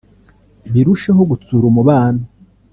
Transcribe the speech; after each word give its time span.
birusheho 0.71 1.21
gutsura 1.31 1.63
umubano 1.71 2.21